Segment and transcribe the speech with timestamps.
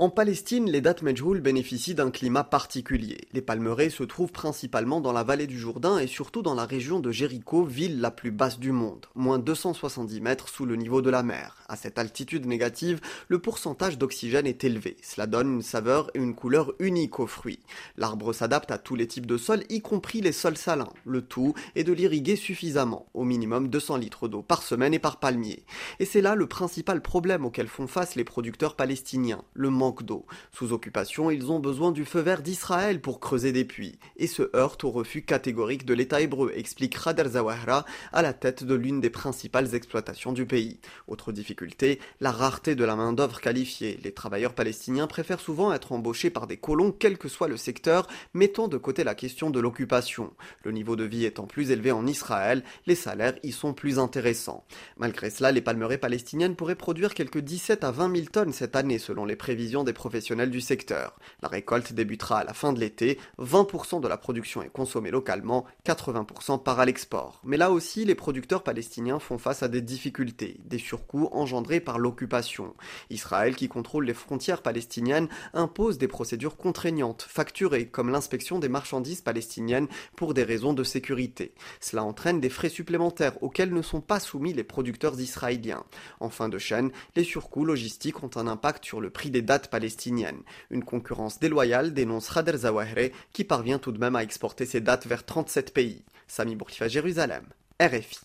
[0.00, 3.18] En Palestine, les dates Medjoul bénéficient d'un climat particulier.
[3.32, 7.00] Les palmeraies se trouvent principalement dans la vallée du Jourdain et surtout dans la région
[7.00, 11.10] de Jéricho, ville la plus basse du monde, moins 270 mètres sous le niveau de
[11.10, 11.56] la mer.
[11.68, 14.96] À cette altitude négative, le pourcentage d'oxygène est élevé.
[15.02, 17.58] Cela donne une saveur et une couleur unique aux fruits.
[17.96, 20.92] L'arbre s'adapte à tous les types de sols, y compris les sols salins.
[21.06, 25.18] Le tout est de l'irriguer suffisamment, au minimum 200 litres d'eau par semaine et par
[25.18, 25.64] palmier.
[25.98, 29.42] Et c'est là le principal problème auquel font face les producteurs palestiniens,
[29.92, 30.26] d'eau.
[30.52, 34.54] Sous occupation, ils ont besoin du feu vert d'Israël pour creuser des puits, et se
[34.54, 39.00] heurtent au refus catégorique de l'État hébreu, explique Khader Zawahra, à la tête de l'une
[39.00, 40.80] des principales exploitations du pays.
[41.06, 43.98] Autre difficulté, la rareté de la main-d'œuvre qualifiée.
[44.02, 48.06] Les travailleurs palestiniens préfèrent souvent être embauchés par des colons, quel que soit le secteur,
[48.34, 50.32] mettant de côté la question de l'occupation.
[50.64, 54.64] Le niveau de vie étant plus élevé en Israël, les salaires y sont plus intéressants.
[54.96, 58.98] Malgré cela, les palmeraies palestiniennes pourraient produire quelques 17 à 20 000 tonnes cette année,
[58.98, 61.18] selon les prévisions des professionnels du secteur.
[61.42, 65.66] La récolte débutera à la fin de l'été, 20% de la production est consommée localement,
[65.86, 67.40] 80% part à l'export.
[67.44, 71.98] Mais là aussi, les producteurs palestiniens font face à des difficultés, des surcoûts engendrés par
[71.98, 72.74] l'occupation.
[73.10, 79.20] Israël, qui contrôle les frontières palestiniennes, impose des procédures contraignantes, facturées, comme l'inspection des marchandises
[79.20, 81.54] palestiniennes pour des raisons de sécurité.
[81.80, 85.84] Cela entraîne des frais supplémentaires auxquels ne sont pas soumis les producteurs israéliens.
[86.20, 89.67] En fin de chaîne, les surcoûts logistiques ont un impact sur le prix des dates
[89.68, 90.42] palestinienne.
[90.70, 95.06] Une concurrence déloyale dénonce Khader Zawahre qui parvient tout de même à exporter ses dates
[95.06, 96.04] vers 37 pays.
[96.26, 97.44] Sami Bourkifa, Jérusalem.
[97.80, 98.18] RFI.